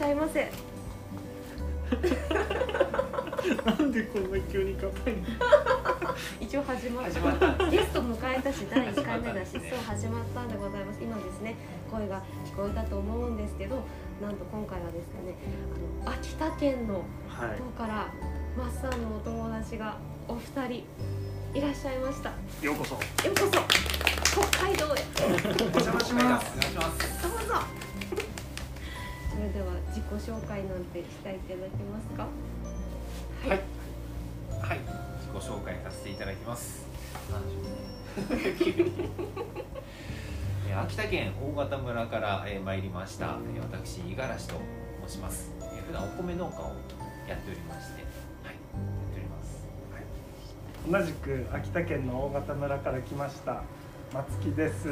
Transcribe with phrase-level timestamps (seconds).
[0.00, 0.50] しゃいませ。
[3.66, 5.20] なんでこんな急に硬いの？
[6.40, 7.52] 一応始まった。
[7.52, 7.70] た。
[7.70, 11.02] ゲスト迎えたし第1回目だしそう始まったんでございます。
[11.02, 11.54] 今ですね
[11.90, 13.82] 声が聞こえたと思うんですけど
[14.22, 15.34] なんと今回はですね
[16.06, 16.94] あの秋田県の
[17.28, 17.58] はい。
[17.78, 18.06] 方から
[18.56, 19.98] マッサンのお友達が
[20.28, 20.40] お二
[21.52, 22.30] 人いらっしゃいました。
[22.30, 22.94] よようこそ。
[22.94, 23.04] うこ
[24.34, 24.40] そ。
[24.48, 25.04] 北海道へ。
[25.60, 26.52] お邪魔します。
[26.56, 27.22] お願いします。
[27.22, 27.54] どうぞ。
[27.60, 27.79] そ
[29.40, 32.26] れでは自己紹介なんてしていただけますか？
[33.48, 33.58] はい。
[34.60, 34.78] はい。
[34.78, 36.86] 自己紹介させていただきます。
[40.82, 44.54] 秋田県大潟村から、えー参りました、えー私五十嵐と
[45.06, 46.72] 申します、えー普段お米農家を
[47.28, 48.02] やっておりまして
[48.44, 48.60] はいや
[49.10, 49.66] っております。
[50.88, 53.62] 同じく秋田県の大潟村から来ました
[54.12, 54.88] 松木です。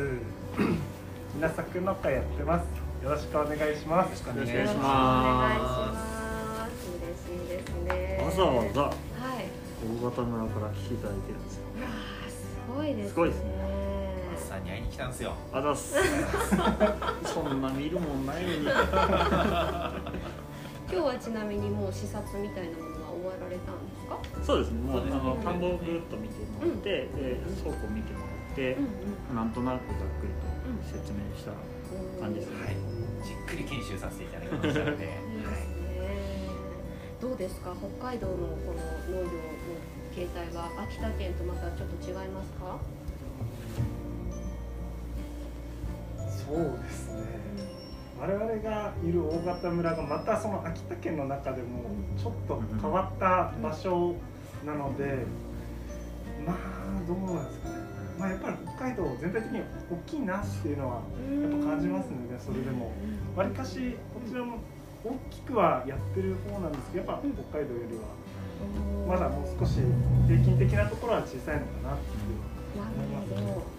[1.37, 2.67] 稲作農家やってます
[3.03, 4.11] よろしくお願いします。
[4.11, 6.89] よろしくお願いしよろしくお願いします。
[6.89, 7.71] 嬉しいです。
[7.85, 8.91] ねわざわざは
[9.39, 9.47] い
[10.03, 11.57] 大型村から来ていただいてるんです。
[11.59, 11.63] よ
[12.29, 12.59] す。
[12.75, 13.05] ごいです。
[13.05, 13.15] ねす。
[13.15, 13.43] ごいです。
[14.35, 15.23] マスさんに会いに来たんです。
[15.23, 15.95] よあざす。
[17.23, 18.73] そんな見るもんないのに今
[20.91, 24.07] 日はちなみにもう視察みたいなものは終わられたんです。
[24.09, 24.73] かそうです。
[24.73, 30.49] ねもううねあの田んぼをぐるっと見てもらって、で倉庫見てもらって、うんなんとなくざっくりと
[30.85, 31.78] 説明したうん
[32.21, 32.77] 感じですね、はい。
[33.25, 35.07] じっくり研修させていただきましたので、 い。
[35.07, 36.49] いではいすね。
[37.21, 37.75] どうですか？
[38.01, 38.39] 北海道のこ
[39.11, 39.39] の農業の
[40.15, 42.79] 形態は秋田県とまたちょっと違いますか？
[46.47, 47.23] そうですね。
[48.21, 51.85] 我々がいる大潟村がまたその秋田県の中でも
[52.17, 54.15] ちょっと変わった場所
[54.67, 55.25] なので
[56.45, 56.57] まあ
[57.07, 57.78] どうなんですかね
[58.19, 62.93] まあやっぱり北海道全体的に大きいなっていうのはやっぱ感じますのでそれでも。
[63.37, 64.59] わりかしこちらも
[65.05, 68.03] 大きくはやってる方なんですけどやっぱ北海道よりは。
[69.07, 69.79] まだもう少し
[70.27, 72.83] 平均的なところは小さいのかなっていう。
[72.83, 73.79] なるほど。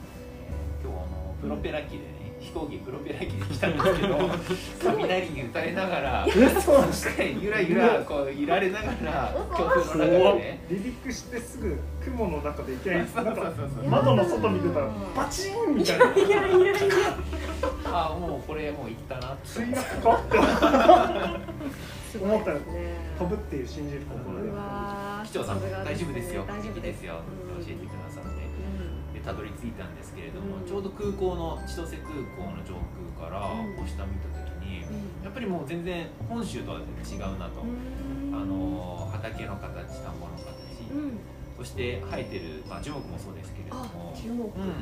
[0.81, 4.17] 今日あのプロペラ機でね飛行機プロペラ機で来たんですけど
[4.83, 10.59] 雷に打たれながらそしてゆらゆらこういられながら強風の中でね。
[10.69, 13.05] 離陸してすぐ雲の中でいきなり
[13.89, 16.05] 窓の外見てたらバチーンみたいな。
[16.13, 16.73] いやいやいや
[17.85, 19.47] あもうこれもう行ったなって。
[19.59, 20.15] 墜落か？
[20.19, 20.37] って
[22.11, 22.93] すごいですね。
[23.19, 24.49] 飛ぶっていう信じるところで
[25.27, 26.43] 機長さん大丈夫ですよ。
[26.47, 27.03] 大丈夫です。
[27.05, 27.15] よ。
[27.59, 28.29] 教えてくださって。
[28.43, 28.48] うん
[29.19, 30.65] でたどり着いたんですけれども、うん。
[30.65, 32.79] ちょうど空港の千歳空港の上
[33.19, 33.75] 空からうん。
[33.75, 35.23] こう下見た時に、うん。
[35.23, 38.33] やっぱりもう全然本州とは全然違うなと、うん。
[38.33, 40.55] あの畑の形田んぼの形、
[40.95, 41.19] うん。
[41.57, 44.79] そして生えてる、まあ、樹木もそうですけれどあも注目うんうん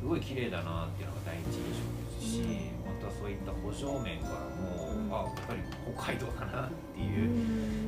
[0.00, 1.86] すごい綺麗だなっていうのが第一印象
[2.18, 2.42] ですし、
[2.82, 5.12] またそういった保証面からも、うん。
[5.12, 5.60] あやっぱり
[5.94, 7.06] 北海道だなってうん。
[7.06, 7.87] い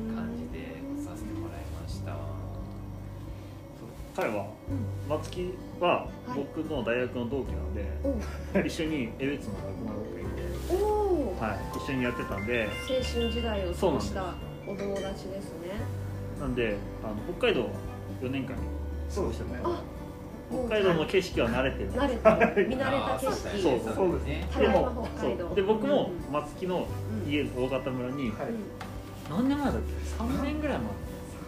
[4.15, 4.45] 彼は
[5.07, 8.59] 松木は僕の大学の同期なので、お。
[8.65, 14.35] 一緒に江別の学問学園で、はい、一緒にやってたんで青春時代を過ごした
[14.67, 15.79] お友達ですね。
[16.39, 17.69] なんであの北海道
[18.21, 18.55] 4年間
[19.13, 19.83] 過ごしてたあ
[20.51, 21.91] もう北海道の景色は慣れてる。
[21.93, 22.67] 慣れてる。
[22.67, 23.61] 見慣れた景色。
[23.61, 24.13] そうそう。
[24.13, 24.47] ですね。
[24.51, 25.55] ただいまもそう。
[25.55, 26.85] で僕もうん松木の
[27.25, 27.31] うん。
[27.31, 28.49] 家大型村にはい。
[29.29, 30.77] 何年前だっけ？3年ぐらい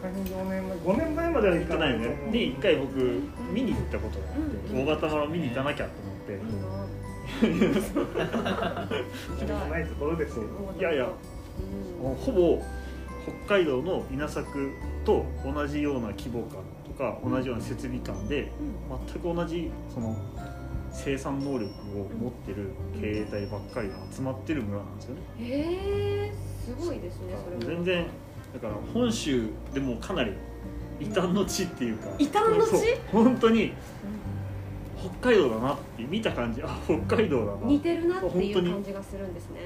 [0.04, 3.22] 34年前5年前までは行かないいねねで一回僕
[3.54, 4.84] 見に行ったことがあってうん。
[4.84, 6.34] 大型村見に行かなきゃと思って。
[7.44, 7.48] い
[9.46, 10.44] いなないところですよ
[10.78, 10.82] い。
[10.82, 11.08] やいや
[12.00, 12.62] ほぼ
[13.48, 14.72] 北海道の稲作
[15.06, 18.52] と同じような規模感とか同じような設備感で
[18.90, 18.98] うん。
[19.08, 20.16] 全く同じその
[20.92, 21.70] 生産能力を
[22.22, 22.70] 持ってる
[23.02, 25.22] 経営体ばっかりが集まってる村なんですよね。
[25.40, 26.32] へえ
[26.64, 28.06] すごいですねそれも全然
[28.54, 30.34] だから本州でもかなり
[31.00, 32.96] 異端の地っていうか異端の地？
[33.12, 33.74] 本当に
[35.20, 36.62] 北海道だなって見た感じ。
[36.64, 37.58] あ北海道だな。
[37.66, 39.62] 似てるなっていう感じがするんですね。
[39.62, 39.66] へ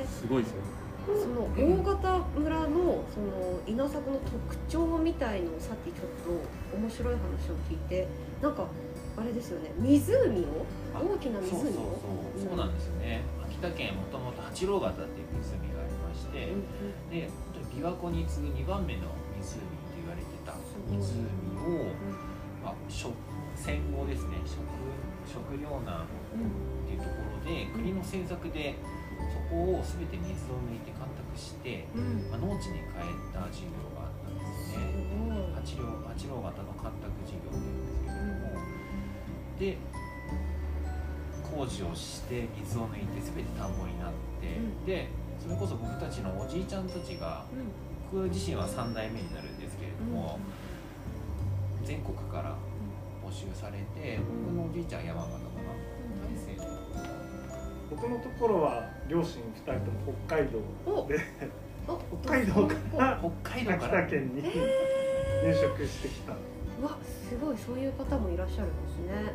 [0.00, 0.58] えすごいですよ
[1.04, 6.06] その大型村のその稲作の特徴みたいのをさっきちょっ
[6.72, 7.18] と面白い話
[7.50, 8.06] を聞いて
[8.40, 8.66] なんか
[9.18, 9.72] あれですよね。
[9.78, 10.64] 湖を？
[10.94, 11.50] あ大きな湖を？
[11.50, 13.22] そうそうそう、そうなんですよね。
[13.62, 16.66] 秋田県もともと八郎潟っていう湖がありまして、うん
[17.06, 17.30] で
[17.70, 20.52] 琵琶湖に次ぐ2番目の湖って言われてた
[20.90, 21.94] 湖を、
[22.62, 23.14] まあ、食
[23.56, 24.60] 戦後ですね食
[25.24, 26.10] 食糧難っ
[26.84, 28.74] ていうところで国の政策で
[29.32, 31.86] そこを全て水を抜いて干拓して、
[32.28, 34.92] まあ、農地に変えた事業があったんですすね。
[35.54, 38.60] 八郎八郎型の干拓事業っていうんですけれども、
[39.56, 40.01] でこ
[41.62, 44.10] 工事をして水を抜いて全て田んぼになっ
[44.40, 44.84] て、うん。
[44.84, 47.44] でそれこそ僕たちのおじいちゃんたちが
[48.10, 50.40] 僕自身は3代目になるんですけれども、
[51.84, 52.56] 全国から
[53.24, 55.46] 募集されて僕のおじいちゃん山形かな
[56.22, 56.58] 大生
[57.90, 61.20] 僕のところは両親2人とも北海道おで。
[61.86, 62.00] お。
[62.22, 64.02] 北海道から北海道秋から。
[64.02, 64.50] 田県に入
[65.54, 67.56] 植してきた、うわすごい。
[67.56, 69.34] そういう方もいらっしゃるんですね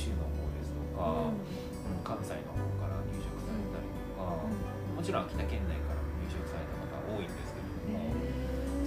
[0.00, 1.28] 州の方ですとか、
[2.00, 4.40] 関西の方から入植されたりとか、
[4.96, 8.16] もちろん秋田県内から入植された方多いんですけれども、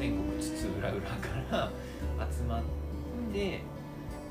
[0.02, 1.70] 全国津々浦々か
[2.18, 2.64] ら集まっ
[3.32, 3.62] て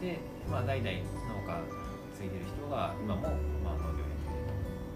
[0.02, 0.18] で、
[0.50, 1.06] まあ、代々農
[1.46, 1.62] 家
[2.18, 3.22] 継いでる人が今も、
[3.62, 4.42] まあ、農業やってる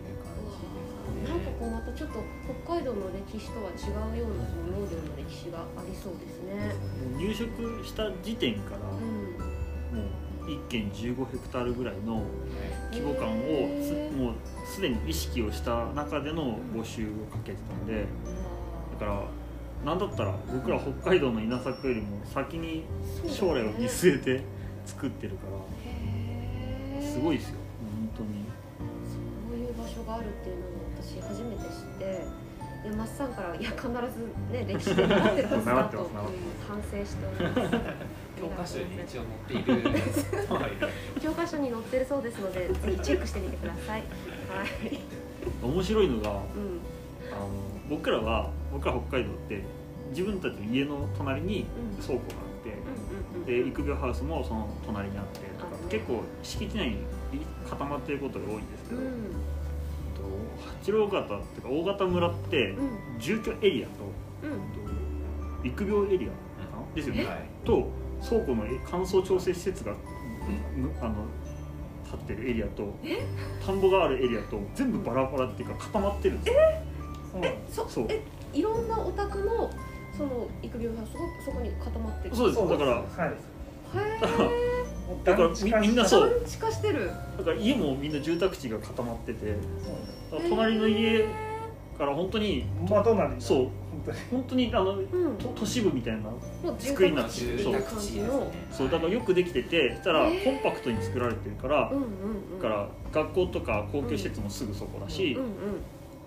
[0.03, 1.57] という感じですかなんかね。
[1.59, 2.19] こうまたちょっと
[2.67, 6.75] 北海道の歴史とは違うようなその農業の歴史がありそうですね。
[7.17, 7.47] 入植
[7.87, 9.39] した時点からうん。
[9.95, 12.25] もう1軒15ヘクタールぐらいのはい
[12.93, 13.33] 規模感を
[14.17, 14.35] もう
[14.67, 18.07] すでに意識をした中での募集をかけてたんで
[18.99, 19.23] だから
[19.85, 22.85] なんだったら僕ら北海道の稲作よりも先に
[23.29, 24.43] 将来を見据えて
[24.87, 25.47] 作ってるか
[27.01, 28.47] らすごいですよ本当に
[29.05, 30.69] そういう場所があるっていうのを
[31.03, 32.46] 私初めて知って。
[32.83, 33.93] でマッサンからいや必ず
[34.53, 36.11] ね歴史で習ってるはずだと、
[36.69, 37.77] 反省しております。
[38.37, 39.83] 教科書に一応載っている
[40.53, 44.01] はい教科書に載ってるそうですので、ぜひチェックしてみてください。
[44.01, 45.01] はい。
[45.63, 46.37] 面白いのがうん。
[47.33, 47.49] あの
[47.89, 49.63] 僕らは僕ら北海道って
[50.11, 51.67] 自分たちの家の隣に
[51.99, 52.75] うん倉庫があって、
[53.37, 53.45] うん。
[53.45, 56.97] で育苗ハウスもその隣にあってとかあね結構敷地内に
[57.69, 59.07] 固まっていることが多いんですけど、うん。
[60.85, 63.19] と八郎潟っていうか大型村ってうん。
[63.19, 63.93] 住居エリアと
[64.43, 64.51] うん。
[65.63, 67.25] と育苗エリアですよね。
[67.25, 67.49] はい。
[67.65, 67.89] と
[68.27, 69.93] 倉庫の乾燥調整施設が
[70.77, 71.15] むあの
[72.05, 72.95] 立ってるエリアと
[73.65, 76.61] 田んぼがあるエリアと全部バラバラっていうか固まってるんですよ。
[77.33, 77.77] そうなんです。
[77.77, 78.07] そそう。
[78.09, 79.71] えいろんなお宅の
[80.17, 82.37] その育苗がすごくそこに固まってる。
[82.37, 82.69] そうです。
[82.69, 83.29] だからはい。
[83.29, 83.35] へ
[84.73, 84.76] え。
[85.25, 86.31] だからみみんなそう。
[86.31, 87.11] 団地化してる。
[87.39, 89.55] だから家もみんな住宅地が固まってて。
[90.49, 91.25] 隣の家
[91.97, 93.59] から本当に真隣にそう。
[93.59, 94.19] 本当に。
[94.31, 95.39] 本当にあのうん。
[95.39, 96.31] と都市部みたいな
[96.79, 97.59] 作りにな宅ってる。
[97.59, 98.31] 地っていう。
[98.71, 98.91] そう。
[98.91, 102.07] だからよくできててそしたらコンパクトに作られてるからうんうんう
[102.57, 102.59] ん。
[102.61, 105.51] だから学校とか公共施設もすぐそこだし、うんうん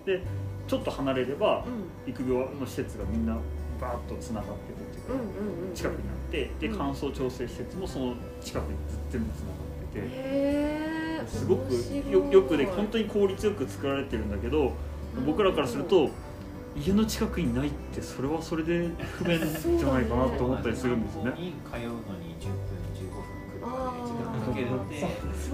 [0.06, 0.22] で
[0.66, 1.66] ちょっと離れれば
[2.06, 2.10] うん。
[2.10, 3.36] 育苗の施設がみんな
[3.80, 4.89] バーッとつながってて
[5.74, 6.78] 近くになってでうん。
[6.78, 8.76] 乾燥調整施設もその近くに
[9.10, 11.00] 全部つながってて。
[11.26, 11.74] すごく
[12.10, 14.72] よよくで本当に効率よく作られてるんだけど
[15.26, 16.10] 僕らからすると
[16.76, 18.88] 家の近くにないってそれはそれで
[19.18, 21.32] 不便じゃないかなと思ったりするんですよね。
[21.32, 23.24] に通うのに10分15分
[23.60, 25.06] 車で時間かけるんでそ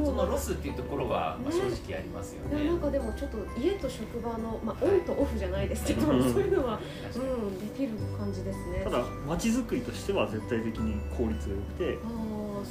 [0.03, 0.07] う。
[0.07, 1.59] そのロスっていうところはまあ正
[1.89, 2.63] 直ありますよね。
[2.63, 6.81] いやなんかでもちょっと家と職場の、まあ、オンとオフじゃないですけど、うんそういうのは、
[7.15, 8.81] うん、できる感じですね。
[8.85, 11.99] ただ街づくりとしては絶対的に効率が良くて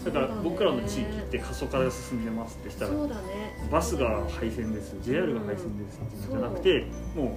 [0.05, 3.69] だから僕らの地域って過疎化が進んでますってしたらそうだね。
[3.71, 6.85] バスが廃線です JR が廃線ですっていうんじゃなくて
[7.15, 7.29] もう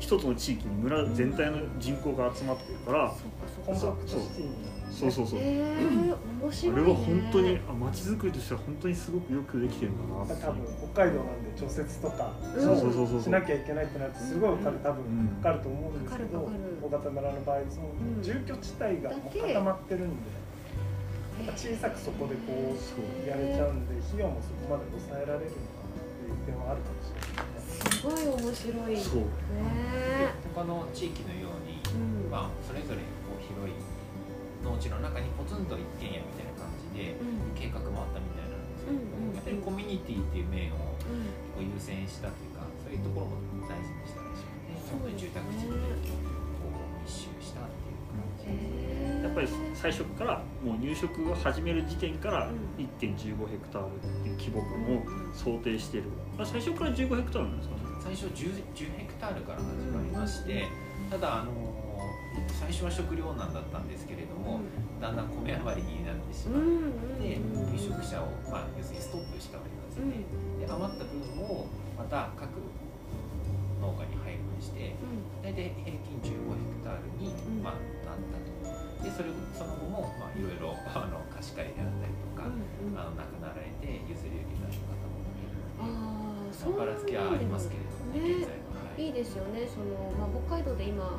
[0.00, 5.38] 一つの地域に村全体の人口が集まってるからそうかそうかコンパクトシティにそうそうそう。
[5.40, 10.34] へえ面あ白い、ね、れは本当にあ街づくりとしては本当にすごくよくできてるんだなって。
[10.44, 13.22] 多分北海道なんで除雪とかうんそうそうそうそう。
[13.22, 16.50] しなきゃいけないってなってすごいお金多分うんかかると思うんですけど
[16.82, 18.22] 大型村の場合そのうん。
[18.22, 20.16] 住居地帯がもう固まってるんで
[21.56, 27.98] 小さくそこでこうやれちゃうんで費用もそこまで抑えられるのかなっていう点はあるかもしれないですね。
[27.98, 28.96] すごい面白い。
[29.00, 29.26] そう。
[29.58, 31.80] ね他の地域のように、
[32.22, 32.30] うん。
[32.30, 33.74] まあ、それぞれこう広い
[34.64, 37.54] 農地の中にポツンと一軒家みたいな感じでうん。
[37.58, 40.98] 計画もあったみたいなんですけどうんうんやっぱりコミュニティっていう面を
[41.60, 48.46] 優先したというかそういうところも大事にしたらしくてそう本当に住宅地でこう密集したっていう感じ。
[48.50, 52.84] へーやっぱり最初からもう入植を始める時点からうん。
[52.98, 55.02] 1.15ヘクタールっていう規模感を
[55.34, 56.04] 想定してる。
[56.38, 57.82] あ最初から15ヘクタールなんですかね。
[58.02, 59.64] 最初 10, 10ヘクタールから始
[59.94, 60.66] まりまして
[61.08, 61.52] ただあの
[62.48, 64.60] 最初は食糧難だったんですけれども
[65.00, 70.24] だんだん米余りになってしうんまってうん入植者を、まあ、要するにストップしたわけですよね。
[70.58, 71.66] で余った分を
[71.98, 72.48] また各
[73.82, 74.94] 農家に配分して
[75.42, 77.62] 大体平均15ヘクタールに、うん。
[77.62, 79.02] まあ、なったと。
[79.02, 88.46] でそれその後も、まあ、いろいろあの貸し借りであったりとか、あの亡くなられて譲り受けた方もいるのでああそうばらつきはありますけれどもねね。
[88.46, 89.02] 現在は、はい。
[89.02, 89.66] いいですよね。
[89.66, 91.18] その、まあ、北海道で今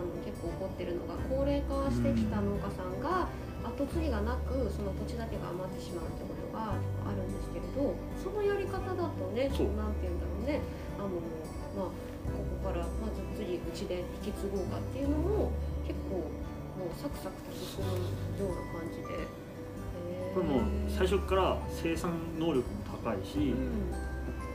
[0.00, 3.28] あの結構起こってるのが高齢化してきた農家さんが、
[3.60, 9.76] 後継ぎがなくその土地だけが余ってしまうってことがあるんですけれどそのやり方だとねそう。
[9.76, 10.64] なんて言うんだろうね。
[10.96, 11.20] あの
[11.76, 11.94] まあ
[12.32, 15.52] ここからまず次うちで引き継ごうかっていうのも
[15.84, 16.24] 結構
[16.80, 18.00] もうサクサクと進む
[18.40, 19.28] ような感じで。
[20.32, 22.64] これもう最初から生産能力も
[23.04, 23.92] 高いし、うん。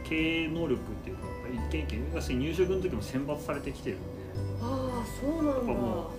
[0.07, 3.97] 経営能力っていうか一軒一軒要するに入職の時も選抜されてきてる
[4.65, 5.51] ああそうなんだ。
[5.51, 6.09] やっぱもも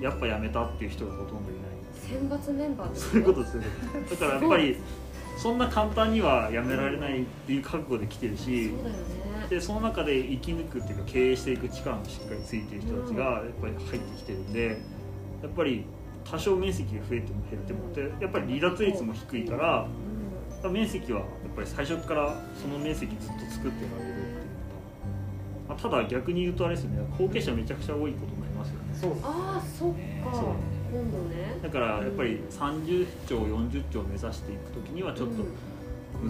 [0.00, 1.78] うやっぱ辞めたっていう人がほとんどいない。
[2.08, 3.62] 選抜メンバーそういうことですよ
[4.10, 4.76] だからやっぱり
[5.36, 9.46] そんな簡単には辞められないっていう覚悟で来てるしそうだよね。
[9.50, 14.80] でその中で生き抜くっていうか経営していく力もしっかりついてる人たちがやっぱり入ってきてるんで
[15.42, 15.84] やっぱり
[16.24, 19.86] 多少面積が増えても減ってもでやっぱり離脱率も低いから
[20.64, 24.17] う面積はやっぱり最初からその面積ずっと作ってるっていうのと、
[25.68, 28.84] まあ、ただ逆に言うとあれですよね後継者めちゃくちゃ多いことになりますよね。
[28.94, 29.22] そうです。
[29.22, 29.96] んああそっか。
[30.34, 30.44] そう。
[30.90, 31.58] 今度ね。
[31.62, 35.44] だからやっぱり30兆40兆目指していく時にはちょっと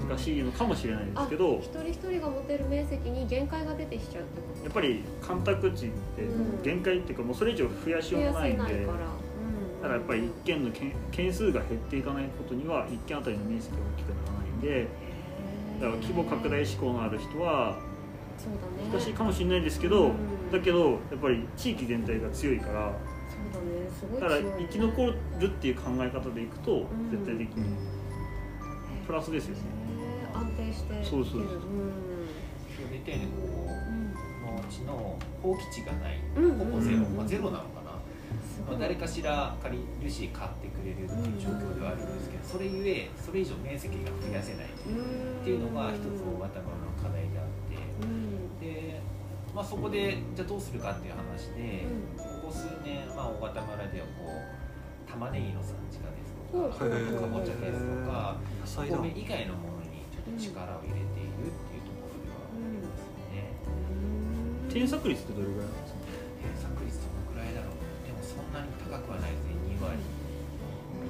[0.09, 4.64] 難しいのかもしれないですけど、一人一人が持てる面積に限界が出てきちゃうってこと？
[4.64, 5.95] やっぱり干拓地って
[6.64, 14.88] 限界っていうかもうそれ以上増やしようがないんで、増やせないから、だうん、からやっぱり一軒の件件数が減っていかないことには一軒あたりの面積が大きくならないんで
[15.80, 17.78] だから規模拡大志向のある人は
[18.47, 18.90] ね。
[18.92, 20.50] 難しいかもしれないですけど、うん。
[20.52, 22.92] だけどやっぱり地域全体が強いから。
[23.52, 23.90] そうだね。
[23.90, 25.07] すごいだから生き残
[25.38, 27.11] るっていう考え方でいくとん。
[27.11, 27.64] 絶対的に
[29.07, 29.62] プラスですよね。
[30.35, 31.04] 安定して。
[31.04, 31.42] そうそうそう。
[31.42, 32.09] うん
[32.90, 37.90] 出てるこう農地の放棄地がないうんほぼゼロ、うんまあ、ゼロなのかな、
[38.71, 46.71] まあ、誰かしら借りるし買ってくれるっていう状況ではあるんですけどそれゆえそれ以上面積が増やせないっうんていうのが一つ大型の
[47.02, 47.42] 課題であ
[49.59, 52.47] まあ、そこでじゃあどうするかっていう話で、うん。
[52.47, 58.38] ここ数年、まあ、大型村ではこう玉ねぎの産地化ですとかかぼちゃですとか
[58.87, 63.50] 米以外のものにちょっと力を入れているっていうところではありますよね。
[64.62, 64.71] うん。
[64.71, 67.83] 添削率ってどれぐらいなんですか率どのくらいだろう。
[68.07, 69.59] でもそんなに高くはないですね。
[69.75, 69.99] 2割。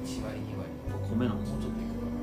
[0.09, 0.73] 1割2割。
[1.05, 2.17] 米なんですもうちょっといくかな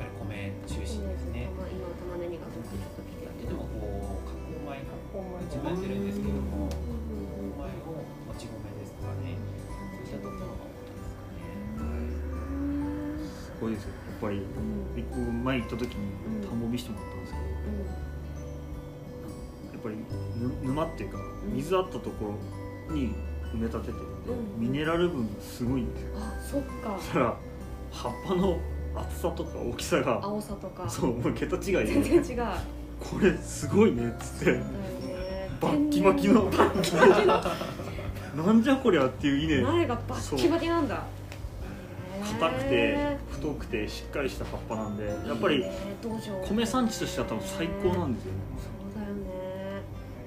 [0.00, 1.52] やっぱり米中心ですね。
[1.52, 6.06] まあ今玉ねぎがずっとちょっと来てででもこう米うちもやってるん。
[6.06, 7.66] ですけども米を
[8.26, 9.36] もち米ですとかね
[10.08, 12.46] そういったところが多いですかね
[13.26, 14.42] すごいですよやっぱり
[15.10, 16.60] 僕前行った時に田ん。
[16.60, 17.20] ぼ見せてもらったん。
[17.20, 17.44] ですけど、
[19.72, 19.96] やっぱり
[20.62, 21.18] 沼っていうか
[21.52, 22.36] 水あったとこ
[22.88, 23.14] ろに
[23.52, 24.24] 埋め立ててるん。
[24.24, 24.60] で、うん。
[24.60, 25.92] ミネラル分がすごいん。
[25.92, 27.36] ですよあそっかだから
[27.90, 28.58] 葉っぱの
[28.94, 32.44] 厚さとか大きさが青さとかそうもう桁違いで全然違う
[33.10, 34.52] これすごいねっつって。
[34.52, 34.62] ね。
[35.60, 36.44] バッキバキの。
[36.44, 38.44] バッキバキの。
[38.44, 41.04] なんじゃこりゃっていう稲苗がバッキバキなんだ。
[42.40, 45.64] 硬くて太くてしっかりした葉っぱなんでやっぱり
[46.48, 48.38] 米産地としては多分最高なんですよね。
[48.56, 49.22] そうだよね。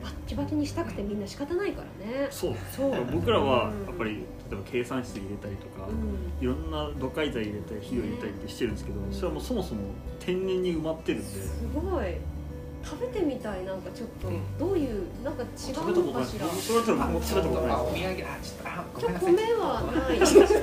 [0.03, 2.27] バッキバキにしたくてみんな仕方ないからね。
[2.29, 2.55] そう。
[2.75, 3.85] そう僕らはうん。
[3.85, 4.17] やっぱり例
[4.51, 6.43] えば計算室入れたりとか、うん。
[6.43, 9.81] いろんな土塊材入れたり肥料入れたりってしてるんですけどそれはもうそもそも
[10.19, 11.27] 天然に埋まってるんで。
[11.27, 12.17] すごい
[12.85, 14.29] 食べてみたいなんかちょっと。
[14.59, 16.47] どういうなんか違うのかしら。
[16.47, 17.71] それだったら僕食べたことない。
[17.71, 19.13] あおで土産あちょっとあごめん。
[19.13, 20.15] なさい米はない。
[20.27, 20.53] ちょっと。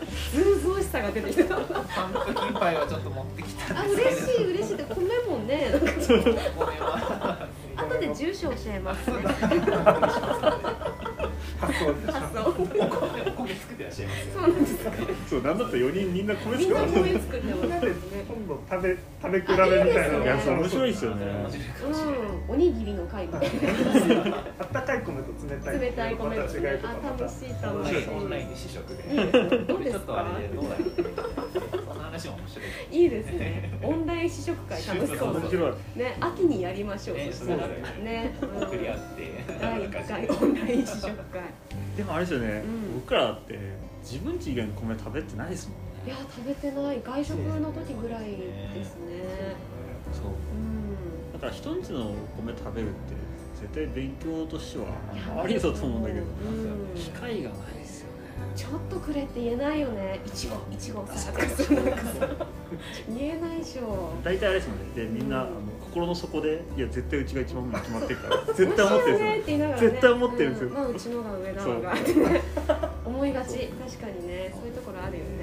[0.32, 1.56] ずうずうしさが出てきた。
[1.56, 4.08] パンプキンパイはちょっと持ってきたあんですけど。
[4.10, 4.74] 嬉しい嬉しい。
[4.74, 5.70] って米もね
[7.76, 9.16] 後で住所教えますね。
[11.60, 14.49] 発想で発想お米お米作ってらっしゃいます
[15.42, 20.24] なんだったら4人みんな米みんな作って米作ってますね今度食べ食べ比べみたいなのあいいですね。
[20.24, 21.26] いやそう面白いですよね。
[21.26, 26.94] うんおにぎりの会みたいなあったかい米と冷たい米冷たい米またです違いとか。
[26.94, 29.20] またあ楽しい楽オンしいラインオンラインで試食でいいで
[32.90, 33.78] いいいですね。
[33.82, 35.40] オンライン試食会楽しそう
[35.96, 36.16] ね。
[36.20, 37.16] 秋にやりましょう。
[37.16, 37.30] ね
[38.02, 38.36] ね。
[38.42, 38.62] うん。
[38.64, 39.30] 送り合って。
[39.60, 41.40] 第1回オンライン試食会
[42.00, 42.94] でもあれですよね、うん。
[42.94, 43.58] 僕らだって
[44.02, 45.84] 自分家以外の米食べてないですもんね。
[46.06, 47.02] いや食べてない。
[47.04, 48.24] 外食の時ぐらい
[48.72, 49.20] ですね。
[50.10, 50.32] そうう。
[50.56, 51.30] ん。
[51.34, 53.14] だから人んちの米食べるって
[53.60, 54.86] 絶対勉強としては
[55.44, 56.20] ありだと思うんだけど。
[56.22, 56.98] うん。
[56.98, 57.99] 機会がないです
[58.56, 60.20] ちょっとくれって言えないよね。
[60.26, 61.06] いちごいちご。
[61.06, 61.32] さ
[63.08, 64.84] 言えないでしょ大体あれですもんね。
[64.94, 65.48] でみんな、うん
[65.90, 68.54] 心の底でいや絶対うちが一番決まってるか ら。
[68.54, 69.58] 絶対思ってるんですよ。
[69.58, 70.68] ね絶対思ってるんですよ。
[70.68, 71.94] うまあうちのが上だわが
[73.04, 73.48] 思いがち。
[73.48, 74.54] 確かにね。
[74.56, 75.39] そういうところあるよね